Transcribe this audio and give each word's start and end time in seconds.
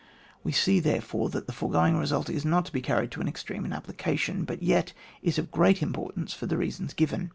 We 0.43 0.51
see, 0.51 0.79
therefore, 0.79 1.29
that 1.29 1.45
the 1.45 1.53
fore 1.53 1.69
going 1.69 1.95
result 1.95 2.27
is 2.27 2.43
not 2.43 2.65
to 2.65 2.71
be 2.71 2.81
carried 2.81 3.11
to 3.11 3.21
an 3.21 3.27
ex 3.27 3.43
treme 3.43 3.65
in 3.65 3.71
application, 3.71 4.45
but 4.45 4.63
yet 4.63 4.93
it 5.21 5.29
is 5.29 5.37
of 5.37 5.51
great 5.51 5.83
importance 5.83 6.33
for 6.33 6.47
the 6.47 6.57
reasons 6.57 6.95
given. 6.95 7.29